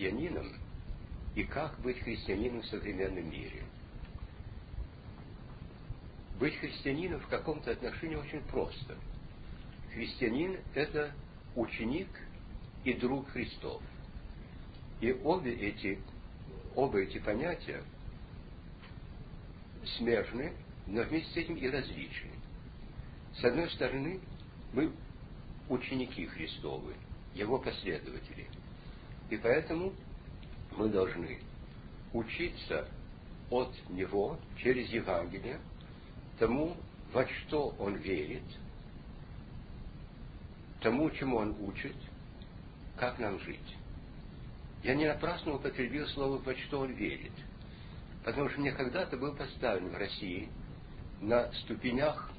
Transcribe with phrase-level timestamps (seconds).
[0.00, 0.50] христианином
[1.34, 3.62] и как быть христианином в современном мире.
[6.38, 8.96] Быть христианином в каком-то отношении очень просто.
[9.92, 11.12] Христианин– это
[11.54, 12.08] ученик
[12.84, 13.82] и друг Христов.
[15.00, 16.00] И обе эти,
[16.74, 17.82] оба эти понятия
[19.98, 20.54] смежны,
[20.86, 22.30] но вместе с этим и различны.
[23.34, 24.20] С одной стороны,
[24.72, 24.92] мы
[25.68, 26.94] ученики Христовы,
[27.34, 28.46] Его последователи.
[29.30, 29.92] И поэтому
[30.76, 31.38] мы должны
[32.12, 32.86] учиться
[33.48, 35.60] от Него через Евангелие
[36.38, 36.76] тому,
[37.12, 38.42] во что Он верит,
[40.80, 41.94] тому, чему Он учит,
[42.96, 43.76] как нам жить.
[44.82, 47.32] Я не напрасно употребил слово «во что Он верит»,
[48.24, 50.48] потому что мне когда-то был поставлен в России
[51.20, 52.30] на ступенях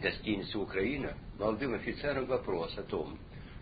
[0.00, 3.18] гостиницы «Украина» молодым офицерам вопрос о том,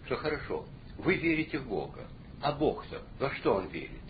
[0.06, 0.64] что хорошо,
[0.98, 2.06] вы верите в Бога,
[2.40, 4.02] а Бог-то во что Он верит?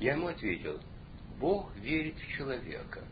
[0.00, 0.80] Я ему ответил,
[1.38, 3.04] Бог верит в человека.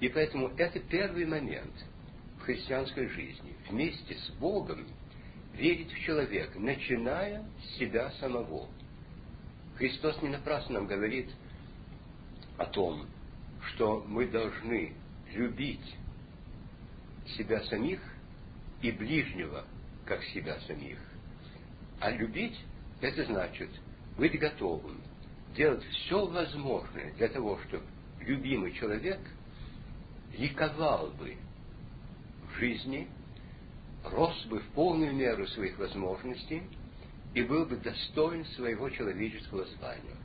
[0.00, 1.72] И поэтому это первый момент
[2.38, 3.56] в христианской жизни.
[3.68, 4.86] Вместе с Богом
[5.54, 8.68] верить в человека, начиная с себя самого.
[9.76, 11.30] Христос не напрасно нам говорит
[12.58, 13.06] о том,
[13.68, 14.94] что мы должны
[15.32, 15.96] любить
[17.36, 18.00] себя самих
[18.82, 19.64] и ближнего,
[20.04, 20.98] как себя самих.
[22.00, 22.58] А любить–
[23.00, 23.70] это значит
[24.16, 25.00] быть готовым
[25.56, 27.84] делать все возможное для того, чтобы
[28.20, 29.20] любимый человек
[30.36, 31.36] ликовал бы
[32.48, 33.08] в жизни,
[34.04, 36.62] рос бы в полную меру своих возможностей
[37.34, 40.16] и был бы достоин своего человеческого звания.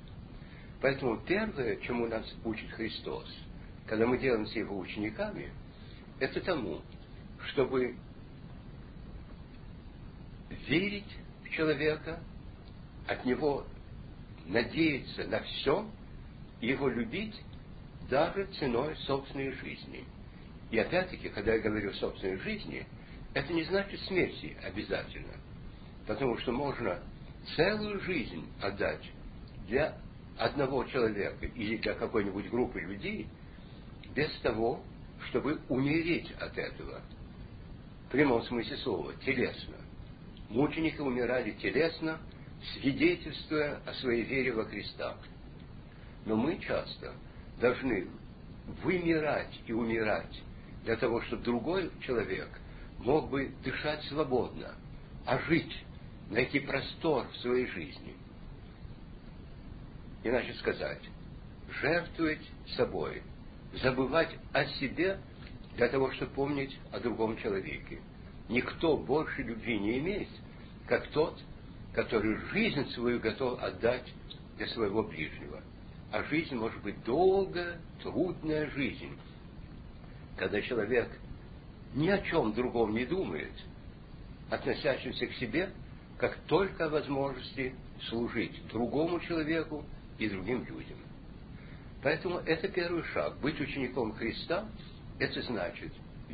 [0.81, 3.27] Поэтому первое, чему нас учит Христос,
[3.85, 5.51] когда мы делаемся Его учениками,
[6.19, 6.81] это тому,
[7.49, 7.95] чтобы
[10.67, 11.11] верить
[11.43, 12.19] в человека,
[13.09, 13.65] от него
[14.45, 15.85] надеяться на все
[16.61, 17.35] его любить
[18.09, 20.05] даже ценой собственной жизни.
[20.69, 22.85] И опять-таки, когда я говорю собственной жизни,
[23.33, 25.33] это не значит смерти обязательно.
[26.05, 26.99] Потому что можно
[27.55, 29.03] целую жизнь отдать
[29.67, 29.97] для
[30.37, 33.27] одного человека или для какой-нибудь группы людей
[34.15, 34.83] без того,
[35.29, 37.01] чтобы умереть от этого.
[38.07, 39.77] В прямом смысле слова, телесно.
[40.49, 42.19] Мученики умирали телесно,
[42.73, 45.15] свидетельствуя о своей вере во Христа.
[46.25, 47.13] Но мы часто
[47.59, 48.07] должны
[48.83, 50.41] вымирать и умирать
[50.83, 52.49] для того, чтобы другой человек
[52.99, 54.75] мог бы дышать свободно,
[55.25, 55.85] а жить,
[56.29, 58.15] найти простор в своей жизни.
[60.23, 61.01] Иначе сказать,
[61.81, 62.45] жертвовать
[62.75, 63.23] собой,
[63.81, 65.19] забывать о себе
[65.75, 67.99] для того, чтобы помнить о другом человеке.
[68.49, 70.29] Никто больше любви не имеет,
[70.87, 71.39] как тот,
[72.03, 74.05] который жизнь свою готов отдать
[74.55, 75.61] для своего ближнего.
[76.13, 79.17] А жизнь может быть долгая, трудная жизнь,
[80.37, 81.09] когда человек
[81.93, 83.51] ни о чем другом не думает,
[84.49, 85.71] относящимся к себе,
[86.17, 87.75] как только о возможности
[88.07, 89.83] служить другому человеку
[90.17, 90.97] и другим людям.
[92.01, 93.37] Поэтому это первый шаг.
[93.41, 94.69] Быть учеником Христа–
[95.19, 95.91] это значит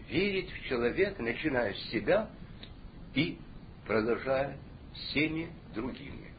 [0.10, 2.30] верить в человека, начиная с себя
[3.16, 3.40] и
[3.88, 4.60] продолжая
[4.96, 6.32] всеми другими.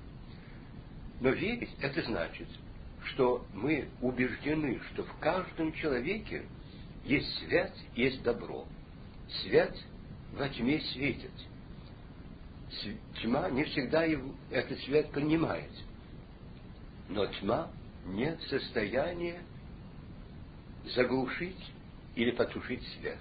[1.20, 2.48] Но верить– это значит,
[3.04, 6.44] что мы убеждены, что в каждом человеке
[7.04, 8.66] есть свет, есть добро.
[9.42, 9.76] Свет
[10.32, 11.30] во тьме светит.
[13.22, 15.70] Тьма не всегда его, этот свет понимает.
[17.08, 17.70] Но тьма
[18.04, 19.40] нет состояния
[20.94, 21.72] заглушить
[22.16, 23.18] или потушить свет.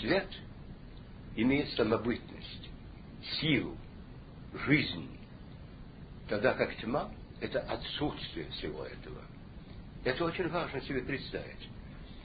[0.00, 0.28] Свет
[1.36, 2.70] имеет самобытность,
[3.40, 3.76] силу,
[4.66, 5.08] жизнь,
[6.28, 9.20] тогда как тьма– это отсутствие всего этого.
[10.04, 11.68] Это очень важно себе представить.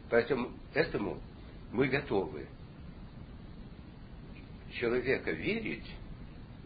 [0.09, 1.19] Поэтому этому
[1.71, 2.47] мы готовы
[4.73, 5.89] человека верить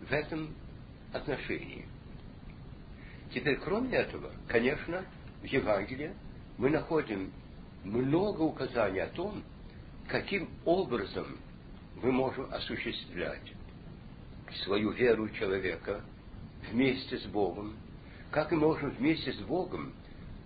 [0.07, 0.53] в этом
[1.13, 1.87] отношении.
[3.33, 5.05] Теперь, кроме этого, конечно,
[5.41, 6.13] в Евангелии
[6.57, 7.31] мы находим
[7.83, 9.43] много указаний о том,
[10.07, 11.37] каким образом
[12.01, 13.53] мы можем осуществлять
[14.63, 16.01] свою веру человека
[16.71, 17.75] вместе с Богом,
[18.31, 19.93] как мы можем вместе с Богом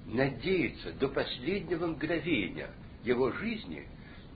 [0.06, 2.70] надеяться до последнего мгновения
[3.04, 3.88] его жизни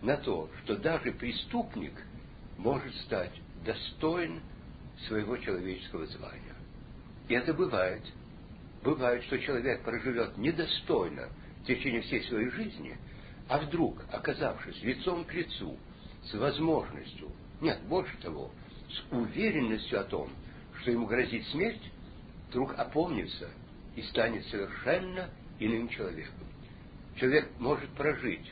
[0.01, 1.93] на то, что даже преступник
[2.57, 3.33] может стать
[3.65, 4.41] достоин
[5.07, 6.55] своего человеческого звания.
[7.27, 8.03] И это бывает.
[8.83, 11.29] Бывает, что человек проживет недостойно
[11.61, 12.97] в течение всей своей жизни,
[13.47, 15.77] а вдруг, оказавшись лицом к лицу
[16.25, 17.31] с возможностью,
[17.61, 18.51] нет, больше того,
[18.95, 20.29] с уверенностью о том,
[20.81, 21.81] что ему грозит смерть,
[22.49, 23.49] вдруг опомнится
[23.95, 25.29] и станет совершенно
[25.59, 26.47] иным человеком.
[27.15, 28.51] Человек может прожить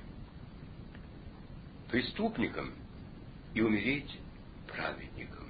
[1.90, 2.72] преступником
[3.54, 4.20] и умереть
[4.68, 5.50] праведником.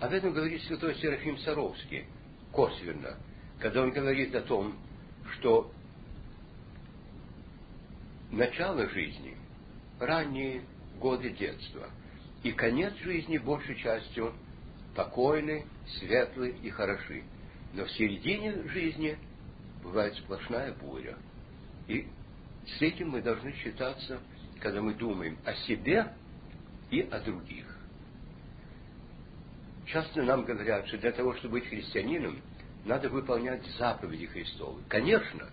[0.00, 2.06] Об этом говорит святой Серафим Саровский
[2.52, 3.16] косвенно,
[3.58, 4.74] когда он говорит о том,
[5.32, 5.72] что
[8.30, 9.36] начало жизни,
[9.98, 10.62] ранние
[10.98, 11.88] годы детства
[12.44, 14.34] и конец жизни большей частью
[14.94, 15.66] покойны,
[15.98, 17.24] светлы и хороши.
[17.72, 19.18] Но в середине жизни
[19.82, 21.16] бывает сплошная буря.
[21.88, 22.06] И
[22.66, 24.20] с этим мы должны считаться,
[24.60, 26.12] когда мы думаем о себе
[26.90, 27.66] и о других.
[29.86, 32.40] Часто нам говорят, что для того, чтобы быть христианином,
[32.84, 34.82] надо выполнять заповеди Христовы.
[34.88, 35.48] Конечно,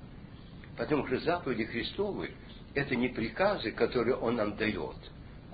[0.78, 2.32] потому что заповеди Христовы–
[2.74, 4.98] это не приказы, которые Он нам дает,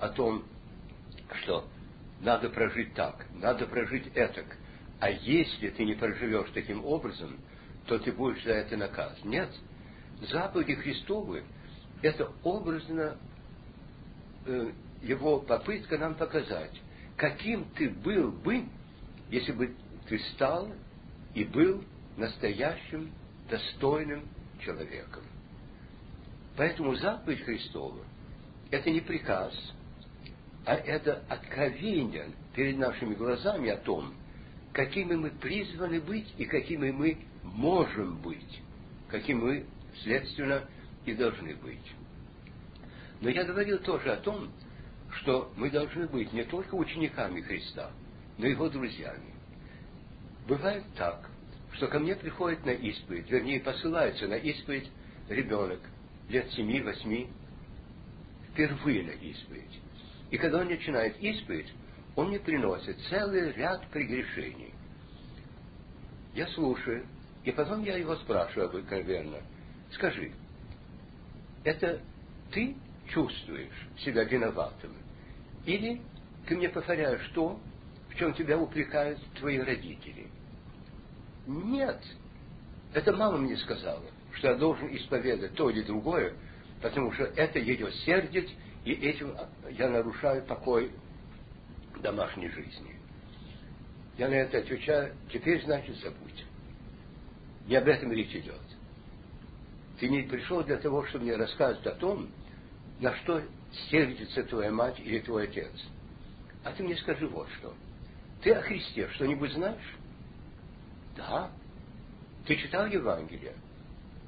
[0.00, 0.44] о том,
[1.36, 1.68] что
[2.20, 4.56] надо прожить так, надо прожить этак.
[5.00, 7.38] А если ты не проживешь таким образом,
[7.86, 9.28] то ты будешь за это наказан.
[9.28, 9.50] Нет.
[10.22, 11.44] Заповеди Христовы–
[12.02, 13.16] это образно
[14.46, 14.72] э,
[15.02, 16.74] его попытка нам показать,
[17.16, 18.64] каким ты был бы,
[19.30, 19.76] если бы
[20.08, 20.72] ты стал
[21.34, 21.84] и был
[22.16, 23.12] настоящим,
[23.48, 24.28] достойным
[24.60, 25.22] человеком.
[26.56, 28.04] Поэтому заповедь Христова–
[28.72, 29.54] это не приказ,
[30.64, 34.14] а это откровение перед нашими глазами о том,
[34.72, 38.60] какими мы призваны быть и какими мы можем быть,
[39.08, 39.66] какими мы,
[40.02, 40.64] следственно,
[41.06, 41.94] и должны быть.
[43.20, 44.50] Но я говорил тоже о том,
[45.10, 47.90] что мы должны быть не только учениками Христа,
[48.36, 49.34] но и его друзьями.
[50.46, 51.28] Бывает так,
[51.72, 54.90] что ко мне приходит на исповедь, вернее, посылается на исповедь
[55.28, 55.80] ребенок
[56.28, 57.28] лет семи-восьми,
[58.52, 59.80] впервые на исповедь.
[60.30, 61.72] И когда он начинает исповедь,
[62.16, 64.74] он мне приносит целый ряд прегрешений.
[66.34, 67.06] Я слушаю,
[67.44, 69.38] и потом я его спрашиваю обыкновенно,
[69.92, 70.32] скажи,
[71.64, 72.00] это
[72.52, 72.76] ты
[73.08, 74.92] чувствуешь себя виноватым?
[75.64, 76.00] Или
[76.46, 77.58] ты мне повторяешь то,
[78.10, 80.28] в чем тебя упрекают твои родители?
[81.46, 82.02] Нет.
[82.94, 84.04] Это мама мне сказала,
[84.34, 86.34] что я должен исповедать то или другое,
[86.80, 88.48] потому что это ее сердит,
[88.88, 89.36] и этим
[89.70, 90.90] я нарушаю покой
[92.00, 92.96] домашней жизни.
[94.16, 96.44] Я на это отвечаю, теперь, значит, забудь.
[97.66, 98.60] Не об этом речь идет.
[100.00, 102.30] Ты не пришел для того, чтобы мне рассказывать о том,
[102.98, 103.42] на что
[103.90, 105.70] сердится твоя мать или твой отец.
[106.64, 107.74] А ты мне скажи вот что.
[108.42, 109.96] Ты о Христе что-нибудь знаешь?
[111.14, 111.50] Да.
[112.46, 113.54] Ты читал Евангелие?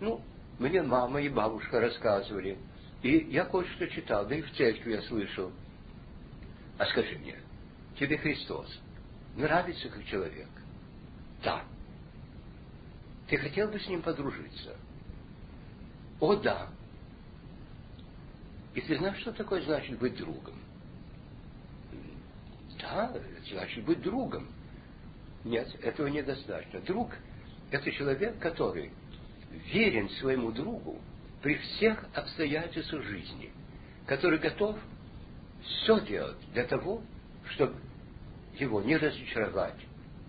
[0.00, 0.20] Ну,
[0.58, 2.58] мне мама и бабушка рассказывали.
[3.02, 5.52] И я кое-что читал, да и в церкви я слышал.
[6.78, 7.36] А скажи мне,
[7.98, 8.68] тебе Христос
[9.36, 10.48] нравится как человек?
[11.42, 11.64] Да.
[13.28, 14.76] Ты хотел бы с ним подружиться?
[16.20, 16.68] О, да.
[18.74, 20.54] И ты знаешь, что такое значит быть другом?
[22.80, 23.14] Да,
[23.50, 24.48] значит быть другом.
[25.44, 26.80] Нет, этого недостаточно.
[26.80, 27.12] Друг–
[27.70, 28.92] это человек, который
[29.72, 31.00] верен своему другу
[31.42, 33.50] при всех обстоятельствах жизни,
[34.06, 34.76] который готов
[35.62, 37.02] все делать для того,
[37.50, 37.76] чтобы
[38.58, 39.80] его не разочаровать,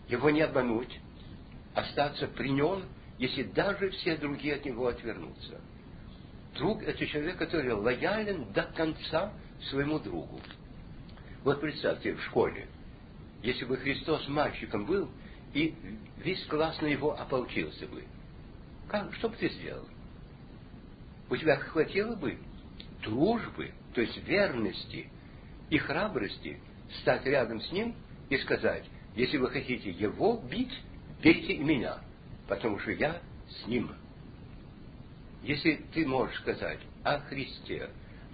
[0.07, 0.99] его не обмануть,
[1.73, 2.83] остаться при нем,
[3.17, 5.61] если даже все другие от него отвернутся.
[6.55, 9.33] Друг– это человек, который лоялен до конца
[9.69, 10.39] своему другу.
[11.43, 12.67] Вот представьте, в школе–
[13.43, 15.09] если бы Христос мальчиком был,
[15.53, 15.75] и
[16.17, 18.03] весь класс на его ополчился бы,
[18.87, 19.87] как, что бы ты сделал?
[21.31, 22.37] У тебя хватило бы
[23.03, 25.07] дружбы, то есть верности
[25.69, 26.59] и храбрости
[26.99, 27.95] стать рядом с ним
[28.29, 28.83] и сказать,
[29.15, 30.77] если вы хотите его бить,
[31.23, 31.99] бейте и меня,
[32.49, 33.93] потому что я с ним.
[35.41, 37.89] Если ты можешь сказать о Христе,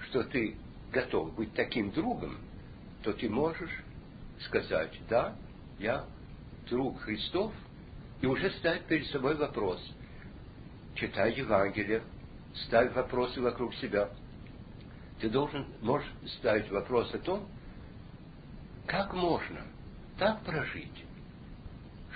[0.10, 0.58] что ты
[0.92, 2.36] готов быть таким другом,
[3.04, 3.84] то ты можешь
[4.40, 5.36] сказать, да,
[5.78, 6.04] я
[6.68, 7.54] друг Христов,
[8.22, 9.80] и уже ставить перед собой вопрос.
[10.96, 12.02] Читай Евангелие,
[12.66, 14.10] ставь вопросы вокруг себя.
[15.20, 17.48] Ты должен, можешь ставить вопрос о том,
[18.86, 19.62] как можно
[20.18, 21.06] так прожить,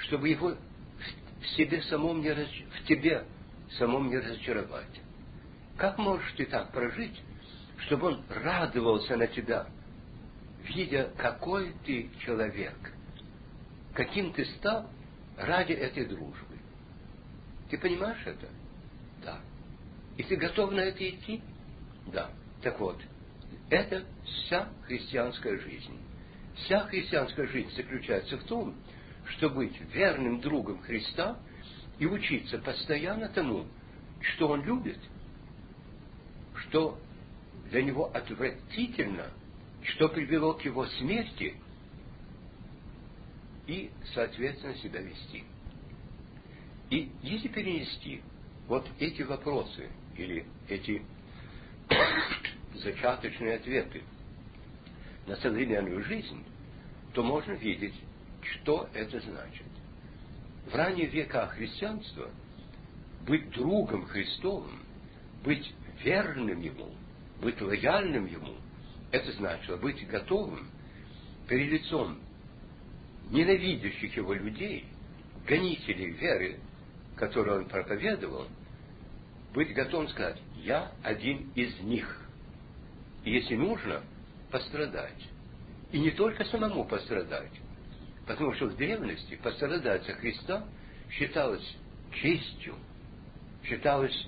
[0.03, 0.53] чтобы его
[1.41, 3.25] в себе самом не раз, в тебе
[3.77, 5.01] самом не разочаровать.
[5.77, 7.19] Как можешь ты так прожить,
[7.85, 9.67] чтобы он радовался на тебя–
[10.63, 12.75] видя, какой ты человек,
[13.93, 14.89] каким ты стал
[15.37, 16.57] ради этой дружбы.
[17.69, 18.47] Ты понимаешь это?
[20.21, 21.41] И ты готов на это идти?
[22.13, 22.29] Да.
[22.61, 23.01] Так вот,
[23.71, 25.99] это вся христианская жизнь.
[26.57, 28.75] Вся христианская жизнь заключается в том,
[29.25, 31.39] чтобы быть верным другом Христа
[31.97, 33.65] и учиться постоянно тому,
[34.19, 34.99] что Он любит,
[36.67, 36.99] что
[37.71, 39.25] для Него отвратительно,
[39.81, 41.55] что привело к Его смерти,
[43.65, 45.45] и, соответственно, себя вести.
[46.91, 48.21] И если перенести
[48.67, 51.01] вот эти вопросы или эти
[52.75, 54.01] зачаточные ответы
[55.27, 56.43] на современную жизнь,
[57.13, 57.95] то можно видеть,
[58.41, 59.65] что это значит.
[60.71, 62.29] В ранних веках христианства
[63.27, 64.79] быть другом Христовым,
[65.43, 66.93] быть верным Ему,
[67.41, 68.55] быть лояльным Ему,
[69.11, 70.69] это значило быть готовым
[71.47, 72.17] перед лицом
[73.29, 74.85] ненавидящих Его людей,
[75.47, 76.59] гонителей веры,
[77.15, 78.47] которую Он проповедовал,
[79.53, 82.25] быть готовым сказать, я один из них.
[83.23, 84.01] И если нужно,
[84.49, 85.27] пострадать.
[85.91, 87.51] И не только самому пострадать,
[88.25, 90.65] потому что в древности пострадать за Христа
[91.09, 91.75] считалось
[92.13, 92.75] честью,
[93.63, 94.27] считалось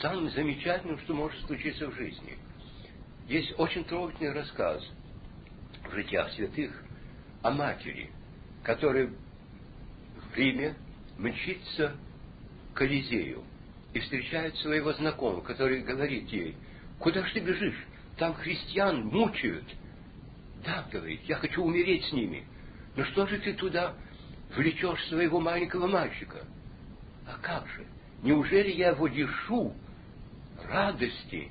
[0.00, 2.38] самым замечательным, что может случиться в жизни.
[3.28, 4.82] Есть очень трогательный рассказ
[5.88, 6.84] в житиях святых
[7.42, 8.10] о матери,
[8.62, 10.76] которая в Риме
[11.18, 11.96] мчится
[12.72, 13.44] к Колизею
[13.94, 16.56] и встречает своего знакомого, который говорит ей,
[16.98, 17.86] куда ж ты бежишь?
[18.18, 19.64] Там христиан мучают.
[20.64, 22.44] Да, говорит, я хочу умереть с ними.
[22.96, 23.94] Но что же ты туда
[24.56, 26.44] влечешь своего маленького мальчика?
[27.26, 27.86] А как же?
[28.22, 29.72] Неужели я его лишу
[30.64, 31.50] радости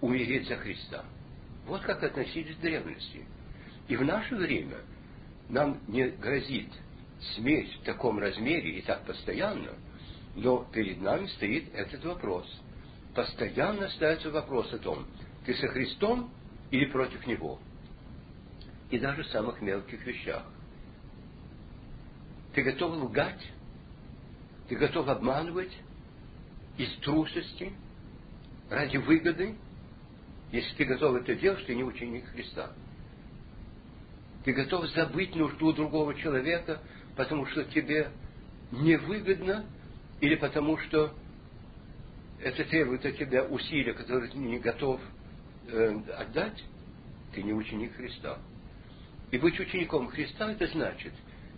[0.00, 1.04] умереть за Христа?
[1.66, 3.26] Вот как относились к древности.
[3.88, 4.78] И в наше время
[5.50, 6.70] нам не грозит
[7.34, 9.72] смерть в таком размере и так постоянно,
[10.36, 12.46] но перед нами стоит этот вопрос.
[13.14, 15.06] Постоянно ставится вопрос о том,
[15.46, 16.30] ты со Христом
[16.70, 17.60] или против Него.
[18.90, 20.44] И даже в самых мелких вещах.
[22.54, 23.52] Ты готов лгать?
[24.68, 25.72] Ты готов обманывать
[26.78, 27.72] из трусости,
[28.70, 29.54] ради выгоды?
[30.50, 32.72] Если ты готов это делать, ты не ученик Христа.
[34.44, 36.80] Ты готов забыть нужду другого человека,
[37.16, 38.10] потому что тебе
[38.70, 39.66] невыгодно
[40.24, 41.12] или потому что
[42.40, 44.98] это требует от тебя усилия, которые ты не готов
[45.68, 46.64] э, отдать,
[47.34, 48.38] ты не ученик Христа.
[49.30, 51.12] И быть учеником Христа это значит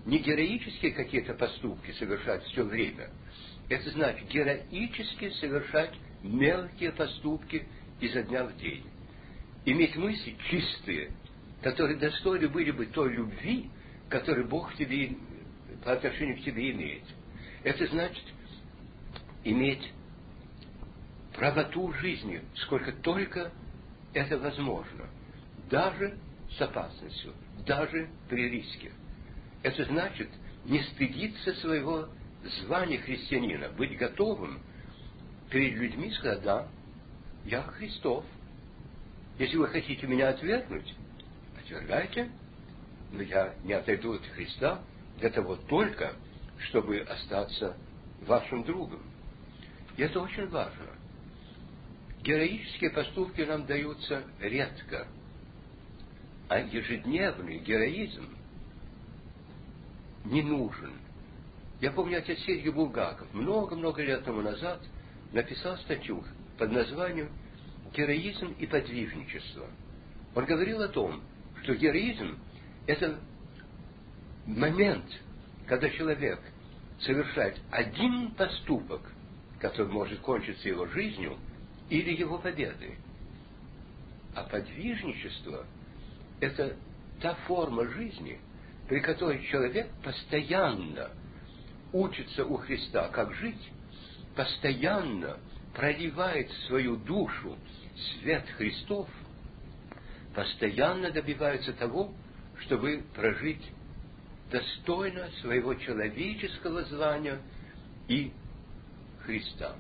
[0.04, 3.11] не героические какие-то поступки совершать все время.
[3.68, 5.94] Это значит героически совершать
[6.25, 7.68] мелкие поступки
[8.00, 8.85] изо дня в день.
[9.64, 11.12] Иметь мысли чистые,
[11.62, 13.70] которые достойны были бы той любви,
[14.08, 15.12] которую Бог тебе,
[15.85, 17.04] по отношению к тебе имеет.
[17.62, 18.25] Это значит
[19.46, 19.92] иметь
[21.34, 23.52] правоту жизни, сколько только
[24.12, 25.06] это возможно,
[25.70, 26.18] даже
[26.56, 27.32] с опасностью,
[27.64, 28.92] даже при риске.
[29.62, 30.28] Это значит
[30.64, 32.08] не стыдиться своего
[32.62, 34.60] звания христианина, быть готовым
[35.50, 36.68] перед людьми сказать, да,
[37.44, 38.24] я Христов.
[39.38, 40.94] Если вы хотите меня отвергнуть,
[41.58, 42.30] отвергайте,
[43.12, 44.80] но я не отойду от Христа
[45.18, 46.14] для того только,
[46.58, 47.76] чтобы остаться
[48.22, 49.02] вашим другом.
[49.96, 50.86] И это очень важно.
[52.22, 55.06] Героические поступки нам даются редко,
[56.48, 58.26] а ежедневный героизм
[60.24, 60.92] не нужен.
[61.80, 64.80] Я помню, отец Сергей Булгаков много-много лет тому назад
[65.32, 66.24] написал статью
[66.58, 67.30] под названием
[67.94, 69.66] «Героизм и подвижничество».
[70.34, 71.22] Он говорил о том,
[71.62, 72.38] что героизм–
[72.86, 73.18] это
[74.46, 75.04] момент,
[75.66, 76.40] когда человек
[77.00, 79.02] совершает один поступок,
[79.60, 81.36] который может кончиться его жизнью
[81.88, 82.98] или его победой.
[84.34, 85.66] А подвижничество–
[86.40, 86.76] это
[87.20, 88.38] та форма жизни,
[88.88, 91.10] при которой человек постоянно
[91.92, 93.70] учится у Христа, как жить,
[94.34, 95.38] постоянно
[95.75, 97.56] проливает свою душу
[98.20, 99.08] свет Христов–
[100.36, 102.12] постоянно добиваются того,
[102.60, 103.62] чтобы прожить
[104.52, 107.40] достойно своего человеческого звания
[108.06, 108.32] и
[109.26, 109.75] Христа.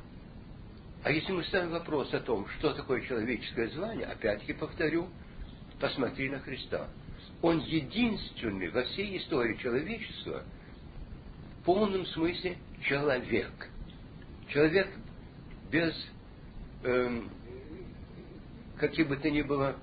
[1.04, 5.08] А если мы ставим вопрос о том, что такое человеческое звание, опять-таки повторю,
[5.78, 6.88] посмотри на Христа.
[7.42, 10.42] Он единственный во всей истории человечества
[11.60, 13.52] в полном смысле человек.
[14.48, 14.88] Человек
[15.70, 15.94] без
[16.82, 17.30] эм,
[18.78, 19.76] каких бы то ни было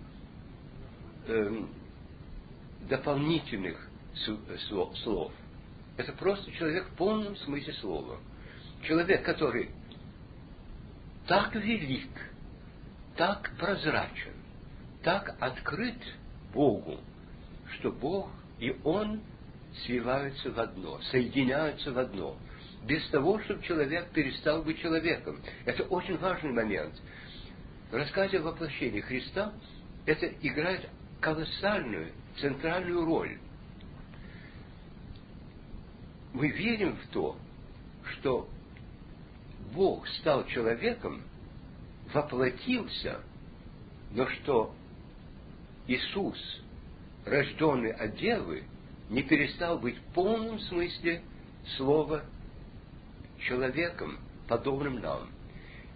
[1.27, 1.63] э,
[2.89, 3.89] дополнительных
[4.67, 5.31] слов.
[5.95, 8.19] Это просто человек в полном смысле слова.
[8.83, 9.69] Человек, который
[11.27, 12.09] так велик,
[13.15, 14.33] так прозрачен,
[15.03, 15.97] так открыт
[16.53, 16.99] Богу,
[17.75, 19.21] что Бог и Он
[19.85, 22.37] свиваются в одно, соединяются в одно,
[22.85, 25.39] без того, чтобы человек перестал быть человеком.
[25.65, 27.01] Это очень важный момент.
[27.89, 29.53] В рассказе о воплощении Христа
[30.05, 30.89] это играет
[31.21, 33.37] колоссальную, центральную роль.
[36.33, 37.37] Мы верим в то,
[38.03, 38.49] что
[39.73, 41.23] Бог стал человеком,
[42.13, 43.21] воплотился,
[44.11, 44.73] но что
[45.87, 46.37] Иисус,
[47.25, 48.63] рожденный от Девы,
[49.09, 51.23] не перестал быть в полном смысле
[51.77, 52.23] слова
[53.39, 55.29] человеком, подобным нам.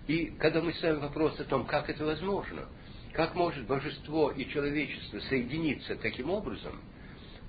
[0.07, 2.65] И когда мы ставим вопрос о том, как это возможно,
[3.13, 6.79] как может божество и человечество соединиться таким образом,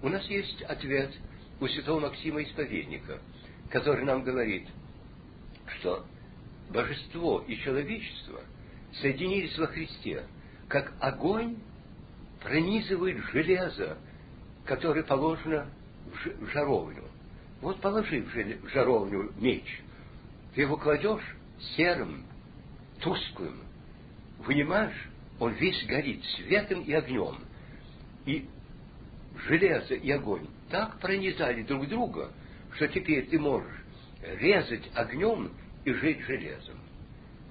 [0.03, 1.13] у нас есть ответ
[1.61, 3.21] у святого Максима Исповедника,
[3.71, 4.67] который нам говорит,
[5.79, 6.05] что
[6.71, 8.41] божество и человечество
[9.01, 10.25] соединились во Христе,
[10.69, 11.57] как огонь
[12.43, 13.99] пронизывает железо,
[14.65, 15.69] которое положено
[16.07, 17.05] в жаровню.
[17.61, 19.83] Вот положи в жаровню меч,
[20.55, 21.37] ты его кладешь
[21.77, 22.25] серым,
[23.01, 23.57] тусклым,
[24.39, 25.09] вынимаешь,
[25.39, 27.39] он весь горит светом и огнем.
[28.27, 28.47] И
[29.47, 32.31] железо и огонь так пронизали друг друга,
[32.75, 33.85] что теперь ты можешь
[34.23, 35.53] резать огнем
[35.85, 36.79] и жить железом.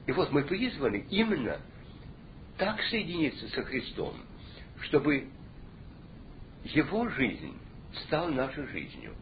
[0.05, 1.59] И вот мы призваны именно
[2.57, 4.15] так соединиться со Христом,
[4.81, 5.27] чтобы
[6.63, 7.57] Его жизнь
[8.05, 9.13] стала нашей жизнью.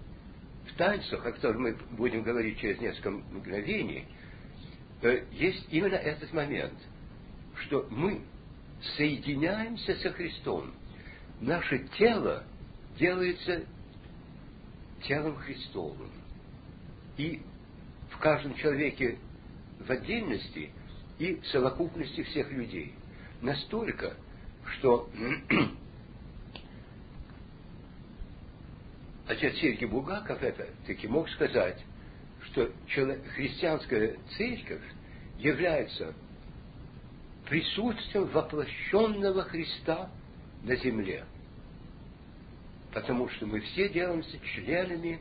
[0.68, 4.06] В танцах, о которых мы будем говорить через несколько мгновений,
[5.02, 6.74] э, есть именно этот момент,
[7.62, 8.22] что мы
[8.98, 10.74] соединяемся со Христом.
[11.40, 12.44] Наше тело
[12.98, 13.64] делается
[15.04, 16.12] телом Христовым.
[17.18, 17.42] И
[18.16, 19.18] в каждом человеке
[19.80, 20.72] в отдельности
[21.20, 22.94] и в совокупности всех людей.
[23.42, 24.16] Настолько,
[24.78, 25.10] что
[29.28, 31.84] отец Сергий Бугаков это таки мог сказать,
[32.46, 32.72] что
[33.36, 34.82] христианская церковь
[35.38, 36.14] является
[37.48, 40.10] присутствием воплощенного Христа
[40.64, 41.26] на земле.
[42.94, 45.20] Потому что мы все делаемся членами,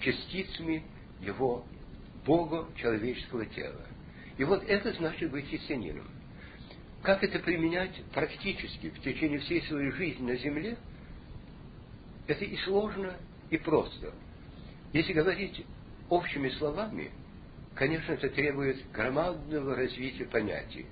[0.00, 0.84] частицами
[1.20, 1.64] Его
[2.24, 3.86] Бога человеческого тела.
[4.38, 6.08] И вот это значит быть христианином.
[7.02, 10.78] Как это применять практически в течение всей своей жизни на земле,
[12.26, 13.14] это и сложно,
[13.50, 14.12] и просто.
[14.92, 15.64] Если говорить
[16.08, 17.10] общими словами,
[17.74, 20.86] конечно, это требует громадного развития понятий.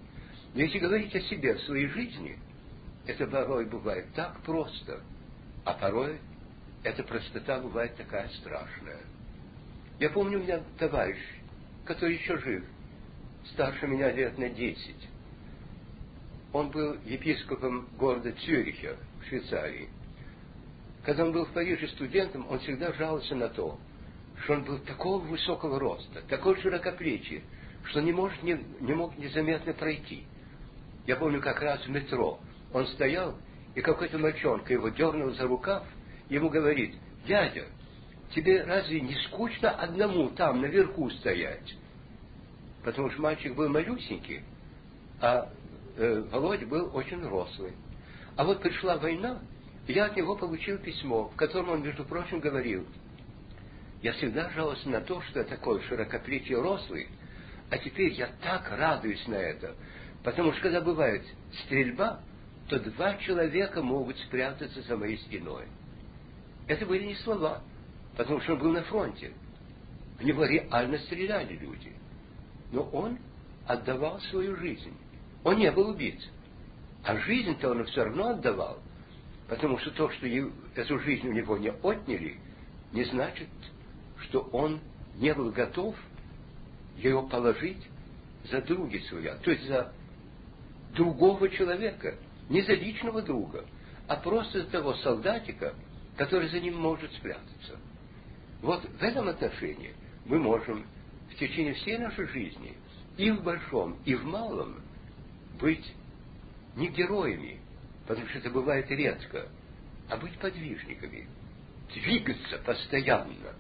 [0.55, 2.39] Но если говорить о себе в своей жизни,
[3.07, 5.01] это порой бывает так просто,
[5.65, 6.21] а порой
[6.83, 9.01] эта простота бывает такая страшная.
[10.03, 11.17] Я помню, у меня товарищ,
[11.85, 12.65] который еще жив,
[13.53, 15.09] старше меня лет на десять.
[16.53, 19.89] Он был епископом города Цюриха в Швейцарии.
[21.05, 23.79] Когда он был в Париже студентом, он всегда жаловался на то,
[24.43, 27.45] что он был такого высокого роста, такой широкоплечий,
[27.85, 30.25] что не, может, не, не мог незаметно пройти.
[31.07, 32.41] Я помню, как раз в метро
[32.73, 33.39] он стоял,
[33.77, 35.87] и какой-то мальчонка его дернул за рукав,
[36.29, 36.93] ему говорит,
[37.25, 37.67] дядя,
[38.35, 41.75] тебе разве не скучно одному там наверху стоять?
[42.85, 44.43] Потому что мальчик был малюсенький,
[45.21, 45.51] а
[45.97, 47.73] э, Володя был очень рослый.
[48.37, 49.41] А вот пришла война,
[49.87, 52.87] и я от него получил письмо, в котором он, между прочим, говорил,
[54.03, 57.09] я всегда жаловался на то, что я такой широкоплечий рослый,
[57.71, 59.77] а теперь я так радуюсь на это,
[60.25, 61.23] потому что когда бывает
[61.65, 62.21] стрельба,
[62.69, 65.67] то два человека могут спрятаться за моей спиной.
[66.67, 67.63] Это были не слова,
[68.17, 69.33] потому что он был на фронте.
[70.19, 71.93] В него реально стреляли люди.
[72.71, 73.19] Но он
[73.67, 74.97] отдавал свою жизнь.
[75.45, 76.21] Он не был убит.
[77.05, 78.79] А жизнь-то он все равно отдавал.
[79.49, 82.39] Потому что то, что эту жизнь у него не отняли,
[82.93, 83.49] не значит,
[84.21, 84.81] что он
[85.17, 85.97] не был готов
[86.97, 87.83] ее положить
[88.51, 89.93] за други своя, то есть за
[90.95, 92.17] другого человека,
[92.49, 93.65] не за личного друга,
[94.09, 95.75] а просто за того солдатика,
[96.17, 97.79] который за ним может спрятаться.
[98.63, 99.93] Вот в этом отношении
[100.25, 100.87] мы можем
[101.31, 102.75] в течение всей нашей жизни,
[103.17, 104.81] и в большом, и в малом,
[105.61, 105.93] быть
[106.77, 107.61] не героями,
[108.07, 109.49] потому что это бывает редко,
[110.09, 111.27] а быть подвижниками,
[111.93, 113.55] двигаться постоянно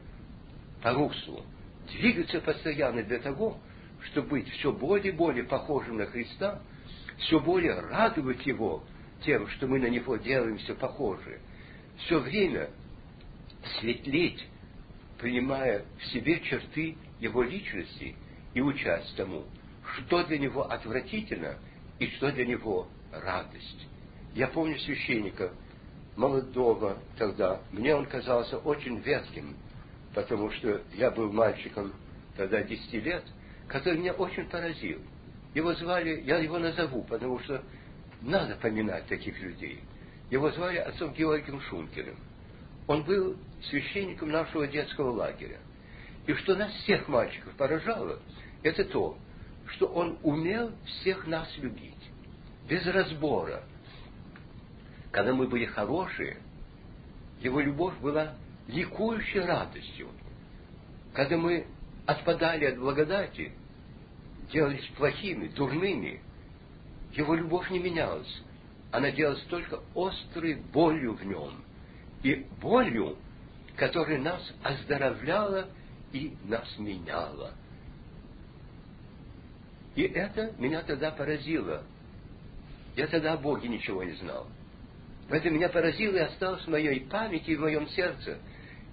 [0.82, 1.44] по руслу,
[1.90, 3.58] двигаться постоянно для того,
[4.06, 6.62] чтобы быть все более и более похожим на Христа,
[7.18, 8.84] все более радовать Его
[9.24, 11.40] тем, что мы на Него делаемся похожи,
[11.98, 12.70] все время
[13.78, 14.44] светлеть,
[15.22, 18.16] принимая в себе черты Его личности
[18.54, 19.44] и учась тому,
[19.94, 21.58] что для Него отвратительно
[22.00, 23.86] и что для Него радость.
[24.34, 25.52] Я помню священника
[26.16, 29.56] молодого тогда, мне он казался очень ветким,
[30.12, 31.92] потому что я был мальчиком
[32.36, 33.24] тогда 10 лет,
[33.68, 35.00] который меня очень поразил.
[35.54, 37.62] Его звали, я его назову, потому что
[38.22, 39.82] надо поминать таких людей.
[40.30, 42.16] Его звали отцом Георгием Шункером.
[42.86, 43.36] Он был
[43.70, 45.58] священником нашего детского лагеря.
[46.26, 48.18] И что нас всех мальчиков поражало,
[48.62, 49.16] это то,
[49.68, 51.94] что он умел всех нас любить,
[52.68, 53.62] без разбора.
[55.10, 56.38] Когда мы были хорошие,
[57.40, 58.34] его любовь была
[58.68, 60.08] ликующей радостью.
[61.12, 61.66] Когда мы
[62.06, 63.52] отпадали от благодати,
[64.52, 66.20] делались плохими, дурными,
[67.12, 68.42] его любовь не менялась.
[68.90, 71.64] Она делалась только острой болью в нем.
[72.22, 73.16] И болью,
[73.76, 75.68] которая нас оздоровляла
[76.12, 77.52] и нас меняла.
[79.94, 81.84] И это меня тогда поразило.
[82.96, 84.46] Я тогда о Боге ничего не знал.
[85.28, 88.38] Это меня поразило и осталось в моей памяти и в моем сердце.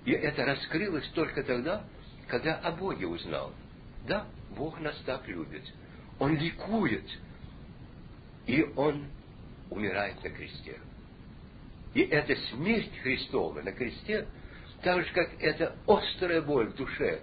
[0.06, 1.84] И это раскрылось только тогда,
[2.28, 3.54] когда о Боге узнал.
[4.08, 5.64] Да, Бог нас так любит.
[6.18, 7.06] Он ликует.
[8.46, 9.06] И Он
[9.70, 10.80] умирает на кресте.
[11.94, 14.28] И эта смерть Христова на кресте,
[14.84, 17.22] так же, как эта острая боль в душе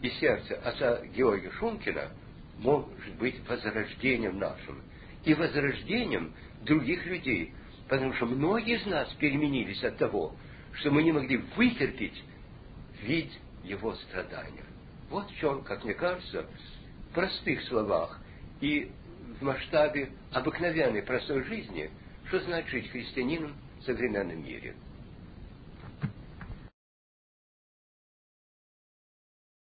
[0.00, 2.10] и сердце отца Георгия Шункина,
[2.58, 4.82] может быть возрождением нашим
[5.24, 7.52] и возрождением других людей,
[7.88, 10.34] потому что многие из нас переменились от того,
[10.72, 12.22] что мы не могли вытерпеть
[13.02, 13.30] вид
[13.64, 14.64] его страдания.
[15.10, 16.46] Вот в чем, как мне кажется,
[17.10, 18.20] в простых словах
[18.60, 18.90] и
[19.38, 21.90] в масштабе обыкновенной простой жизни,
[22.28, 24.74] что значит жить христианином سلسلة نميرين